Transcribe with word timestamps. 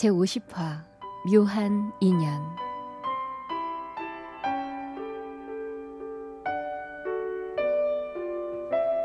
제50화 0.00 0.82
묘한 1.30 1.92
인연 2.00 2.40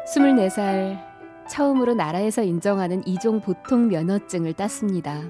24살 0.06 0.98
처음으로 1.50 1.94
나라에서 1.96 2.44
인정하는 2.44 3.06
이종 3.06 3.42
보통 3.42 3.88
면허증을 3.90 4.54
땄습니다. 4.54 5.22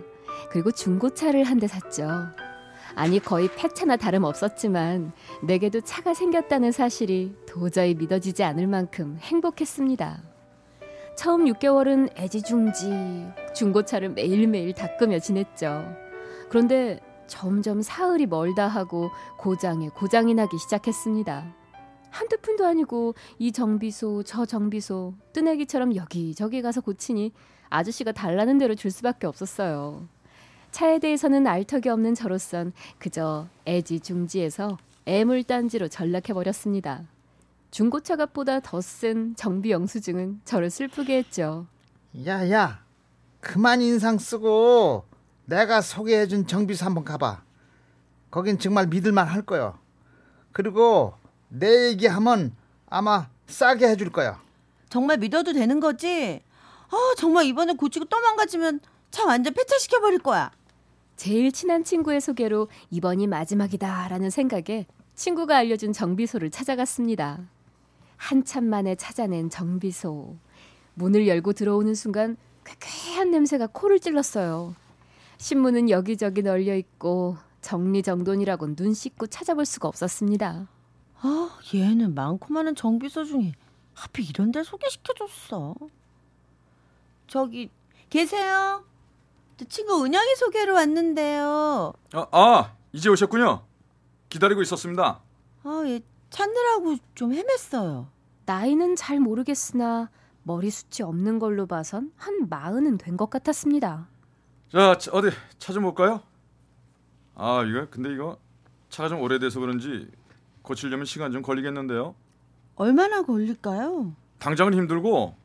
그리고 0.52 0.72
중고차를 0.72 1.44
한 1.44 1.60
대 1.60 1.68
샀죠. 1.68 2.08
아니 2.94 3.20
거의 3.20 3.50
폐차나 3.56 3.98
다름 3.98 4.24
없었지만 4.24 5.14
내게도 5.44 5.82
차가 5.82 6.14
생겼다는 6.14 6.72
사실이 6.72 7.36
도저히 7.48 7.96
믿어지지 7.96 8.44
않을 8.44 8.68
만큼 8.68 9.18
행복했습니다. 9.20 10.35
처음 11.16 11.46
6개월은 11.46 12.18
애지중지 12.20 13.26
중고차를 13.56 14.10
매일매일 14.10 14.74
닦으며 14.74 15.20
지냈죠. 15.20 15.86
그런데 16.50 17.00
점점 17.28 17.82
사흘이 17.82 18.26
멀다 18.28 18.68
하고 18.68 19.10
고장에 19.38 19.90
고장이 19.90 20.34
나기 20.34 20.58
시작했습니다. 20.58 21.56
한두 22.10 22.38
푼도 22.38 22.66
아니고 22.66 23.16
이 23.40 23.52
정비소 23.52 24.24
저 24.24 24.46
정비소 24.46 25.14
뜨내기처럼 25.34 25.96
여기저기 25.96 26.62
가서 26.62 26.82
고치니 26.82 27.32
아저씨가 27.70 28.12
달라는 28.12 28.58
대로 28.58 28.76
줄 28.76 28.92
수밖에 28.92 29.28
없었어요. 29.28 30.08
차에 30.72 31.00
대해서는 31.00 31.48
알 31.48 31.64
턱이 31.64 31.90
없는 31.90 32.16
저로선 32.16 32.74
그저 33.00 33.48
애지중지에서 33.66 34.78
애물단지로 35.06 35.88
전락해버렸습니다. 35.88 37.06
중고차 37.76 38.16
값보다 38.16 38.62
더센 38.62 39.36
정비 39.36 39.72
영수증은 39.72 40.40
저를 40.46 40.70
슬프게 40.70 41.18
했죠. 41.18 41.68
야야 42.26 42.86
그만 43.42 43.82
인상 43.82 44.18
쓰고 44.18 45.04
내가 45.44 45.82
소개해준 45.82 46.48
정비소 46.48 46.86
한번 46.86 47.04
가봐 47.04 47.44
거긴 48.32 48.60
정말 48.60 48.88
믿을만 48.88 49.28
할 49.28 49.42
거야 49.42 49.78
그리고 50.54 51.16
내 51.50 51.90
얘기하면 51.90 52.56
아마 52.90 53.28
싸게 53.48 53.90
해줄 53.90 54.10
거야 54.10 54.42
정말 54.88 55.18
믿어도 55.18 55.52
되는 55.52 55.82
거지? 55.82 56.42
아 56.90 57.14
정말 57.18 57.44
이번에 57.44 57.74
고치고 57.74 58.06
또 58.06 58.18
망가지면 58.22 58.80
차 59.12 59.26
완전 59.26 59.54
폐차시켜 59.54 60.00
버릴 60.00 60.20
거야. 60.20 60.50
제일 61.18 61.52
친한 61.52 61.84
친구의 61.84 62.22
소개로 62.22 62.70
이번이 62.90 63.28
마지막이다라는 63.28 64.30
생각에 64.30 64.86
친구가 65.16 65.58
알려준 65.58 65.92
정비소를 65.92 66.52
찾아갔습니다. 66.52 67.54
한참 68.26 68.66
만에 68.66 68.96
찾아낸 68.96 69.52
정비소. 69.52 70.36
문을 70.96 71.28
열고 71.28 71.54
들어오는 71.54 71.94
순간 71.94 72.38
쾌쾌한 72.64 73.30
냄새가 73.30 73.68
코를 73.68 74.00
찔렀어요. 74.00 74.76
신문은 75.38 75.92
여기저기 75.92 76.42
널려 76.42 76.76
있고 76.76 77.38
정리정돈이라곤 77.62 78.76
눈 78.78 78.96
씻고 78.96 79.28
찾아볼 79.28 79.66
수가 79.66 79.88
없었습니다. 79.88 80.68
아 81.22 81.60
얘는 81.72 82.16
많고 82.16 82.52
많은 82.52 82.74
정비소 82.74 83.26
중에 83.26 83.54
하필 83.94 84.28
이런 84.28 84.52
데 84.52 84.64
소개시켜줬어. 84.64 85.76
저기 87.28 87.70
계세요? 88.10 88.84
저 89.58 89.66
친구 89.66 90.04
은영이 90.04 90.36
소개로 90.38 90.74
왔는데요. 90.74 91.94
아, 92.14 92.28
아 92.32 92.76
이제 92.92 93.08
오셨군요. 93.08 93.64
기다리고 94.30 94.64
있었습니다. 94.64 95.22
아, 95.64 95.84
얘 95.86 96.00
찾느라고 96.32 96.96
좀 97.14 97.32
헤맸어요. 97.32 98.15
나이는 98.46 98.96
잘 98.96 99.20
모르겠으나 99.20 100.10
머리숱이 100.44 101.04
없는 101.08 101.40
걸로 101.40 101.66
봐선 101.66 102.12
한 102.18 102.48
마흔은 102.50 102.98
된 102.98 103.18
것 103.18 103.30
같았습니다. 103.30 104.08
자 104.72 104.98
차- 104.98 105.12
어디 105.12 105.30
차 105.58 105.74
좀 105.74 105.84
볼까요? 105.84 106.22
아 107.36 107.64
이거 107.68 107.88
근데 107.90 108.12
이거 108.14 108.38
차가 108.90 109.10
좀 109.10 109.20
오래돼서 109.22 109.60
그런지 109.60 110.08
고치려면 110.62 111.06
시간 111.06 111.32
좀 111.32 111.42
걸리겠는데요. 111.42 112.16
얼마나 112.76 113.22
걸릴까요? 113.24 114.14
당장은 114.40 114.74
힘들고 114.74 115.36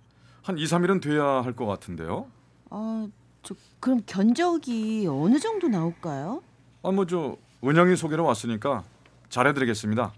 한 0.42 0.58
2, 0.58 0.64
3일은 0.64 1.00
돼야 1.00 1.24
할 1.42 1.54
것 1.54 1.66
같은데요. 1.66 2.26
아, 2.70 3.06
저 3.42 3.54
그럼 3.78 4.02
견적이 4.06 5.06
어느 5.08 5.38
정도 5.38 5.68
나올까요? 5.68 6.42
아 6.82 6.88
뭐 6.90 7.06
저 7.06 7.36
은영이 7.64 7.96
소개로 7.96 8.24
왔으니까 8.24 8.84
잘해드리겠습니다. 9.28 10.12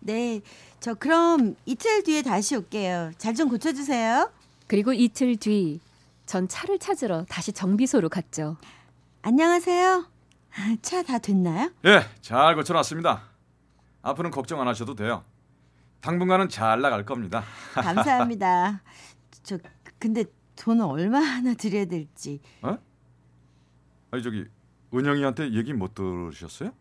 네, 0.00 0.40
저 0.80 0.94
그럼 0.94 1.56
이틀 1.66 2.02
뒤에 2.02 2.22
다시 2.22 2.56
올게요. 2.56 3.12
잘 3.18 3.34
좀 3.34 3.48
고쳐주세요. 3.48 4.30
그리고 4.66 4.92
이틀 4.92 5.36
뒤 5.36 5.80
전 6.26 6.46
차를 6.46 6.78
찾으러 6.78 7.24
다시 7.28 7.50
정비소로 7.52 8.08
갔죠. 8.08 8.56
안녕하세요. 9.22 10.06
차 10.80 11.02
다 11.02 11.18
됐나요? 11.18 11.70
예, 11.84 12.02
잘 12.20 12.54
고쳐놨습니다. 12.54 13.22
앞으로는 14.02 14.30
걱정 14.30 14.60
안 14.60 14.68
하셔도 14.68 14.94
돼요. 14.94 15.24
당분간은 16.02 16.48
잘 16.48 16.80
나갈 16.80 17.04
겁니다. 17.04 17.42
감사합니다. 17.74 18.80
저 19.42 19.58
근데 19.98 20.24
돈은 20.56 20.84
얼마나 20.84 21.52
드려야 21.54 21.84
될지. 21.86 22.40
어? 22.62 22.78
아니 24.12 24.22
저기 24.22 24.46
은영이한테 24.94 25.52
얘기 25.54 25.72
못 25.72 25.94
들으셨어요? 25.96 26.72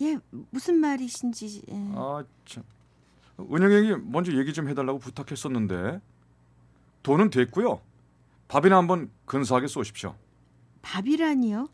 예, 0.00 0.18
무슨 0.50 0.76
말이신지. 0.78 1.62
예. 1.68 1.74
아 1.96 2.22
참. 2.46 2.62
은영에게 3.40 3.96
먼저 4.04 4.32
얘기 4.32 4.52
좀 4.52 4.68
해달라고 4.68 4.98
부탁했었는데 4.98 6.00
돈은 7.02 7.30
됐고요. 7.30 7.80
밥이나 8.48 8.76
한번 8.76 9.10
근사하게 9.24 9.66
쏘십시오. 9.66 10.14
밥이라니요? 10.82 11.68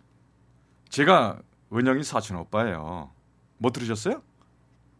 제가 0.88 1.41
은영이 1.72 2.04
사촌 2.04 2.36
오빠예요. 2.38 3.10
못 3.58 3.72
들으셨어요? 3.72 4.22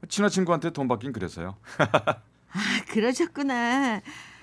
친한 0.08 0.30
친구한테 0.30 0.70
돈 0.70 0.88
받긴 0.88 1.12
그래서요. 1.12 1.56
아, 1.78 2.60
그러셨구나. 2.88 4.00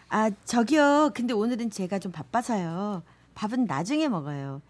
아, 0.09 0.31
저기요. 0.45 1.11
근데 1.13 1.33
오늘은 1.33 1.69
제가 1.71 1.99
좀 1.99 2.11
바빠서요. 2.11 3.03
밥은 3.35 3.65
나중에 3.65 4.07
먹어요. 4.07 4.61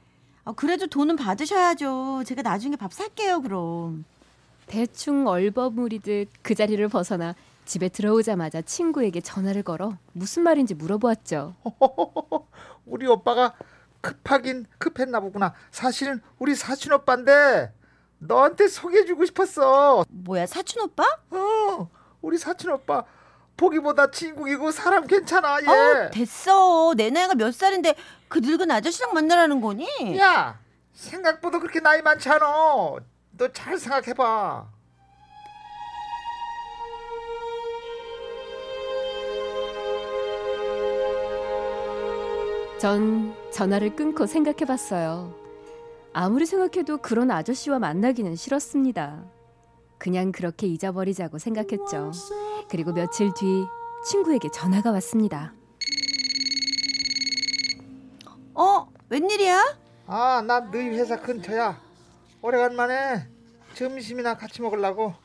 아, 0.44 0.52
그래도 0.54 0.88
돈은 0.88 1.16
받으셔야죠. 1.16 2.24
제가 2.26 2.42
나중에 2.42 2.76
밥 2.76 2.94
살게요, 2.94 3.42
그럼. 3.42 4.06
대충 4.68 5.28
얼버무리듯 5.28 6.30
그 6.42 6.56
자리를 6.56 6.88
벗어나 6.90 7.36
집에 7.66 7.90
들어오자마자 7.90 8.62
친구에게 8.62 9.22
전화를 9.22 9.64
걸어 9.64 9.98
무슨 10.14 10.44
말인지 10.44 10.76
물어보았죠. 10.76 11.56
우리 12.86 13.08
오빠가 13.08 13.54
급하긴 14.02 14.68
급했나 14.78 15.20
보구나 15.20 15.54
사실은 15.72 16.22
우리 16.38 16.54
사촌 16.54 16.94
오빠인데 16.94 17.74
너한테 18.20 18.68
소개해주고 18.68 19.26
싶었어 19.26 20.06
뭐야, 20.08 20.46
사촌 20.46 20.84
오빠? 20.84 21.04
어 21.32 21.90
우리 22.22 22.38
사촌 22.38 22.72
오빠 22.72 23.04
보기보다 23.58 24.12
친구이고 24.12 24.72
사람 24.72 25.08
괜찮아 25.08 25.58
얘 25.62 25.68
어, 25.68 26.10
됐어. 26.12 26.94
내 26.96 27.10
나이가 27.10 27.34
몇 27.36 27.54
살인데 27.54 27.96
그 28.28 28.40
늙은 28.40 28.70
아저씨랑 28.70 29.14
만나라는 29.14 29.62
거니? 29.62 29.88
야 30.20 30.60
생각보다 30.94 31.60
그렇게 31.60 31.80
나이 31.80 32.02
많지 32.02 32.30
않아 32.30 32.46
너 33.38 33.48
잘 33.52 33.78
생각해봐 33.78 34.68
전 42.80 43.34
전화를 43.52 43.96
끊고 43.96 44.26
생각해 44.26 44.66
봤어요. 44.68 45.34
아무리 46.14 46.46
생각해도 46.46 46.98
그런 46.98 47.32
아저씨와 47.32 47.80
만나기는 47.80 48.36
싫었습니다. 48.36 49.24
그냥 49.98 50.32
그렇게 50.32 50.68
잊어버리자고 50.68 51.38
생각했죠. 51.40 52.12
그리고 52.70 52.94
며칠 52.94 53.34
뒤 53.34 53.66
친구에게 54.06 54.50
전화가 54.52 54.92
왔습니다. 54.92 55.54
어, 58.54 58.88
웬일이야? 59.10 59.78
아 60.08 60.42
나 60.46 60.60
너희 60.60 60.90
회사 60.90 61.20
근처야 61.20 61.82
오래간만에 62.46 63.28
점심이나 63.74 64.38
같이 64.38 64.62
먹으려고 64.62 65.16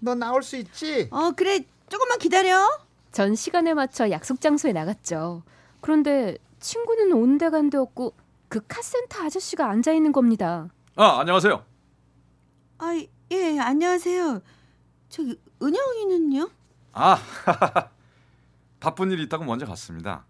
너 0.00 0.16
나올 0.16 0.42
수 0.42 0.56
있지? 0.56 1.08
어, 1.12 1.30
그래. 1.30 1.60
조금만 1.88 2.18
기다려. 2.18 2.66
전 3.12 3.36
시간에 3.36 3.74
맞춰 3.74 4.10
약속 4.10 4.40
장소에 4.40 4.72
나갔죠. 4.72 5.44
그런데 5.80 6.36
친구는 6.58 7.12
온데간데 7.12 7.78
없고 7.78 8.14
그 8.48 8.60
카센터 8.66 9.22
아저씨가 9.24 9.68
앉아 9.70 9.92
있는 9.92 10.10
겁니다. 10.10 10.68
아, 10.96 11.20
안녕하세요. 11.20 11.64
아, 12.78 13.02
예, 13.30 13.58
안녕하세요. 13.60 14.42
저기 15.10 15.38
은영이는요? 15.62 16.50
아, 16.94 17.18
바쁜 18.80 19.12
일이 19.12 19.22
있다고 19.24 19.44
먼저 19.44 19.64
갔습니다. 19.64 20.24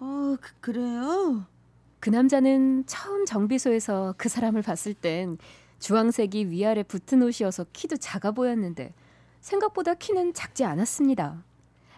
어, 0.00 0.36
그, 0.40 0.54
그래요? 0.60 1.46
그 2.02 2.10
남자는 2.10 2.82
처음 2.86 3.24
정비소에서 3.24 4.16
그 4.18 4.28
사람을 4.28 4.62
봤을 4.62 4.92
땐 4.92 5.38
주황색이 5.78 6.50
위아래 6.50 6.82
붙은 6.82 7.22
옷이어서 7.22 7.66
키도 7.72 7.96
작아 7.98 8.32
보였는데 8.32 8.92
생각보다 9.40 9.94
키는 9.94 10.34
작지 10.34 10.64
않았습니다. 10.64 11.44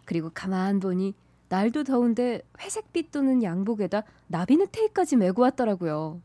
그리고 0.05 0.31
가만 0.35 0.79
보니 0.79 1.15
날도 1.49 1.85
더운데 1.85 2.43
회색빛 2.61 3.13
도는 3.13 3.43
양복에다 3.43 4.03
나비네테이까지 4.27 5.17
메고 5.17 5.41
왔더라고요. 5.41 6.21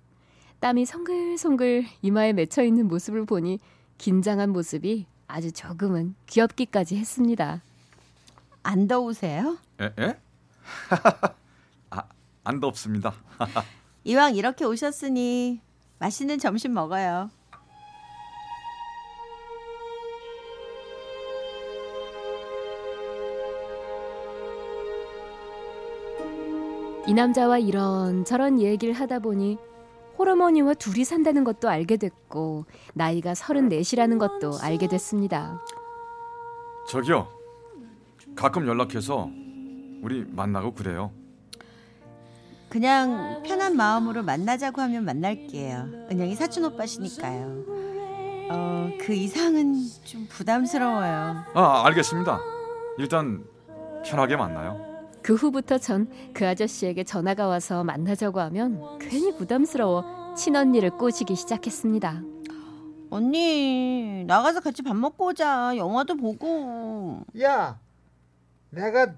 땀이 0.60 0.86
송글송글 0.86 1.86
이마에 2.02 2.34
맺혀 2.34 2.64
있는 2.64 2.86
모습을 2.90 3.26
보니 3.26 3.60
긴장한 3.98 4.50
모습이 4.50 5.06
아주 5.26 5.54
조금은 5.54 6.16
귀엽기까지 6.26 6.98
했습니다. 6.98 7.64
안 8.62 8.90
더우세요? 8.90 9.58
에? 9.80 9.86
에? 9.98 10.18
아, 12.44 12.50
안 12.50 12.60
덥습니다. 12.60 13.14
이왕 14.04 14.36
이렇게 14.36 14.66
오셨으니 14.66 15.62
맛있는 16.00 16.40
점심 16.40 16.74
먹어요. 16.74 17.30
이 27.08 27.14
남자와 27.14 27.58
이런저런 27.58 28.62
얘기를 28.62 28.94
하다 28.94 29.20
보니 29.20 29.58
홀어머니와 30.20 30.76
둘이 30.76 31.04
산다는 31.06 31.44
것도 31.44 31.68
알게 31.70 31.98
됐고 31.98 32.66
나이가 32.94 33.34
34이라는 33.34 34.20
것도 34.20 34.60
알게 34.62 34.88
됐습니다. 34.88 35.60
저기요. 36.88 37.28
가끔 38.36 38.68
연락해서 38.68 39.30
우리 40.04 40.24
만나고 40.24 40.74
그래요. 40.74 41.12
그냥 42.70 43.42
편한 43.44 43.76
마음으로 43.76 44.24
만나자고 44.24 44.82
하면 44.82 45.04
만날게요. 45.06 46.08
은영이 46.12 46.36
사촌 46.36 46.66
오빠시니까요. 46.66 47.64
어, 48.52 48.90
그 49.02 49.14
이상은 49.14 49.76
좀 50.04 50.28
부담스러워요. 50.30 51.44
아, 51.54 51.84
알겠습니다. 51.86 52.40
일단 52.98 53.44
편하게 54.06 54.36
만나요. 54.36 54.88
그 55.22 55.36
후부터 55.36 55.78
전 55.78 56.08
그 56.34 56.48
아저씨에게 56.48 57.04
전화가 57.04 57.48
와서 57.48 57.84
만나자고 57.84 58.40
하면 58.40 58.98
괜히 59.00 59.36
부담스러워 59.36 60.34
친언니를 60.36 60.92
꼬시기 60.92 61.36
시작했습니다. 61.36 62.22
언니, 63.12 64.24
나가서 64.26 64.62
같이 64.62 64.84
밥 64.84 64.96
먹고 64.96 65.28
오자. 65.28 65.76
영화도 65.76 66.16
보고. 66.18 67.26
야, 67.42 67.80
내가 68.70 69.14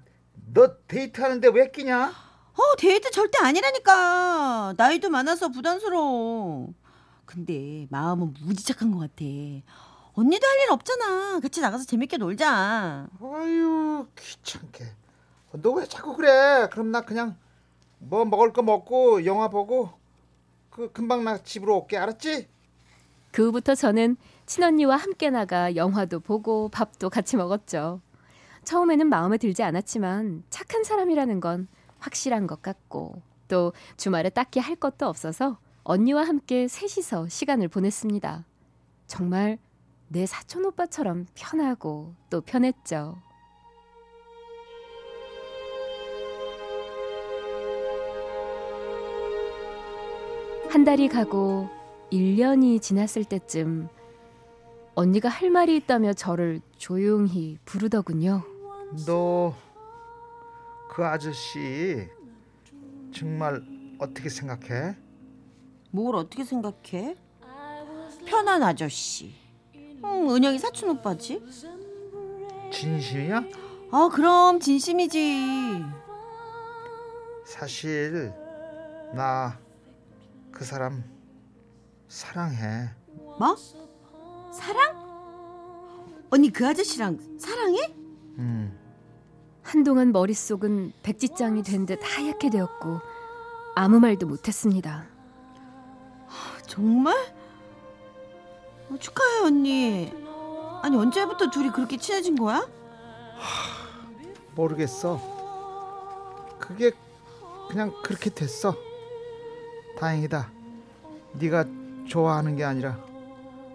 너 0.53 0.75
데이트하는데 0.87 1.49
왜 1.49 1.69
끼냐? 1.71 2.11
어, 2.53 2.75
데이트 2.77 3.11
절대 3.11 3.39
아니라니까. 3.39 4.73
나이도 4.77 5.09
많아서 5.09 5.49
부담스러워. 5.49 6.73
근데 7.25 7.87
마음은 7.89 8.33
무지 8.43 8.65
착한 8.65 8.91
것 8.91 8.99
같아. 8.99 9.25
언니도 10.13 10.45
할 10.47 10.59
일 10.61 10.71
없잖아. 10.71 11.39
같이 11.39 11.61
나가서 11.61 11.85
재밌게 11.85 12.17
놀자. 12.17 13.07
아유 13.21 14.07
귀찮게. 14.17 14.85
너 15.53 15.71
왜 15.73 15.85
자꾸 15.85 16.15
그래? 16.15 16.67
그럼 16.71 16.91
나 16.91 17.01
그냥 17.01 17.37
뭐 17.99 18.25
먹을 18.25 18.51
거 18.53 18.61
먹고 18.61 19.25
영화 19.25 19.47
보고 19.47 19.91
그 20.69 20.91
금방 20.91 21.23
나 21.23 21.37
집으로 21.37 21.77
올게 21.79 21.97
알았지? 21.97 22.47
그 23.31 23.47
후부터 23.47 23.75
저는 23.75 24.17
친언니와 24.45 24.97
함께 24.97 25.29
나가 25.29 25.75
영화도 25.75 26.19
보고 26.19 26.67
밥도 26.69 27.09
같이 27.09 27.37
먹었죠. 27.37 28.01
처음에는 28.65 29.07
마음에 29.07 29.37
들지 29.37 29.63
않았지만 29.63 30.43
착한 30.49 30.83
사람이라는 30.83 31.39
건 31.39 31.67
확실한 32.01 32.47
것 32.47 32.61
같고 32.61 33.21
또 33.47 33.71
주말에 33.95 34.29
딱히 34.29 34.59
할 34.59 34.75
것도 34.75 35.07
없어서 35.07 35.57
언니와 35.83 36.23
함께 36.23 36.67
셋이서 36.67 37.29
시간을 37.29 37.69
보냈습니다. 37.69 38.45
정말 39.07 39.57
내 40.09 40.25
사촌 40.25 40.65
오빠처럼 40.65 41.25
편하고 41.35 42.13
또 42.29 42.41
편했죠. 42.41 43.21
한 50.69 50.85
달이 50.85 51.09
가고 51.09 51.69
1년이 52.11 52.81
지났을 52.81 53.25
때쯤 53.25 53.89
언니가 54.95 55.29
할 55.29 55.49
말이 55.49 55.75
있다며 55.75 56.13
저를 56.13 56.61
조용히 56.77 57.57
부르더군요. 57.65 58.43
너 59.05 59.53
그 60.91 61.05
아저씨 61.05 62.05
정말 63.13 63.63
어떻게 63.97 64.27
생각해? 64.27 64.97
뭘 65.89 66.17
어떻게 66.17 66.43
생각해? 66.43 67.15
편한 68.25 68.61
아저씨. 68.61 69.33
응, 69.73 70.29
은영이 70.35 70.59
사촌 70.59 70.89
오빠지? 70.89 71.41
진심이야? 72.73 73.41
아, 73.91 74.09
그럼 74.11 74.59
진심이지. 74.59 75.81
사실 77.45 78.33
나 79.15 79.57
그 80.51 80.65
사람 80.65 81.03
사랑해. 82.09 82.89
뭐? 83.39 83.55
사랑? 84.53 84.99
언니 86.29 86.51
그 86.51 86.67
아저씨랑 86.67 87.17
사랑해? 87.39 87.79
음. 88.37 88.77
한동안 89.63 90.11
머릿속은 90.11 90.93
백지장이 91.03 91.63
된 91.63 91.85
듯 91.85 91.99
하얗게 92.03 92.49
되었고 92.49 92.99
아무 93.75 93.99
말도 93.99 94.27
못했습니다. 94.27 95.05
정말? 96.67 97.15
어, 98.89 98.97
축하해 98.99 99.45
언니. 99.45 100.13
아니 100.81 100.97
언제부터 100.97 101.49
둘이 101.49 101.69
그렇게 101.69 101.97
친해진 101.97 102.35
거야? 102.35 102.67
모르겠어. 104.55 105.19
그게 106.59 106.91
그냥 107.69 107.93
그렇게 108.03 108.29
됐어. 108.29 108.75
다행이다. 109.99 110.49
네가 111.33 111.65
좋아하는 112.07 112.55
게 112.55 112.63
아니라 112.63 112.97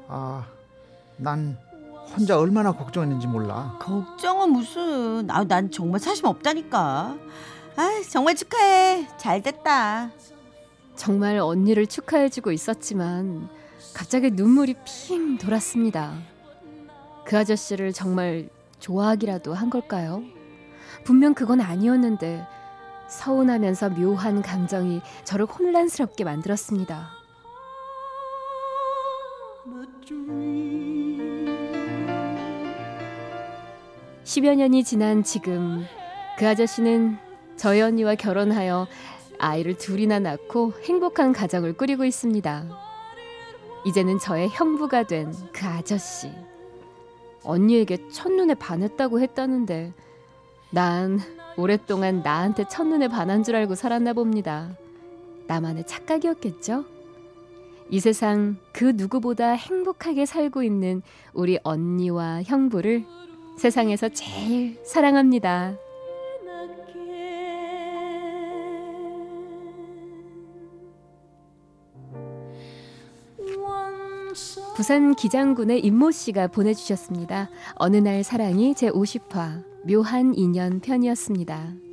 아, 0.08 0.46
난 1.16 1.58
혼자 2.14 2.38
얼마나 2.38 2.72
걱정했는지 2.72 3.26
몰라. 3.26 3.76
걱정은 3.80 4.50
무슨? 4.50 5.30
아, 5.30 5.44
난 5.44 5.70
정말 5.70 6.00
사심 6.00 6.26
없다니까. 6.26 7.16
아, 7.76 8.02
정말 8.10 8.34
축하해. 8.34 9.08
잘 9.18 9.42
됐다. 9.42 10.10
정말 10.94 11.38
언니를 11.38 11.86
축하해주고 11.86 12.52
있었지만 12.52 13.48
갑자기 13.92 14.30
눈물이 14.30 14.76
핑 14.84 15.36
돌았습니다. 15.36 16.14
그 17.24 17.36
아저씨를 17.36 17.92
정말 17.92 18.48
좋아하기라도 18.80 19.52
한 19.52 19.68
걸까요? 19.68 20.22
분명 21.04 21.34
그건 21.34 21.60
아니었는데 21.60 22.46
서운하면서 23.08 23.90
묘한 23.90 24.42
감정이 24.42 25.02
저를 25.24 25.44
혼란스럽게 25.46 26.24
만들었습니다. 26.24 27.15
10여 34.26 34.56
년이 34.56 34.82
지난 34.82 35.22
지금 35.22 35.84
그 36.36 36.48
아저씨는 36.48 37.16
저희 37.56 37.80
언니와 37.80 38.16
결혼하여 38.16 38.88
아이를 39.38 39.76
둘이나 39.78 40.18
낳고 40.18 40.72
행복한 40.82 41.32
가정을 41.32 41.74
꾸리고 41.74 42.04
있습니다. 42.04 42.66
이제는 43.86 44.18
저의 44.18 44.48
형부가 44.48 45.04
된 45.04 45.32
그 45.52 45.64
아저씨. 45.64 46.32
언니에게 47.44 48.08
첫눈에 48.08 48.54
반했다고 48.54 49.20
했다는데 49.20 49.92
난 50.70 51.20
오랫동안 51.56 52.22
나한테 52.22 52.64
첫눈에 52.68 53.06
반한 53.06 53.44
줄 53.44 53.54
알고 53.54 53.76
살았나 53.76 54.12
봅니다. 54.12 54.76
나만의 55.46 55.86
착각이었겠죠? 55.86 56.84
이 57.90 58.00
세상 58.00 58.56
그 58.72 58.92
누구보다 58.96 59.50
행복하게 59.52 60.26
살고 60.26 60.64
있는 60.64 61.02
우리 61.32 61.60
언니와 61.62 62.42
형부를 62.42 63.04
세상에서 63.56 64.08
제일 64.10 64.78
사랑합니다. 64.84 65.76
부산 74.76 75.14
기장군의 75.14 75.80
임모 75.80 76.10
씨가 76.10 76.48
보내주셨습니다. 76.48 77.48
어느 77.76 77.96
날 77.96 78.22
사랑이 78.22 78.74
제 78.74 78.90
50화 78.90 79.64
묘한 79.86 80.34
인연 80.34 80.80
편이었습니다. 80.80 81.85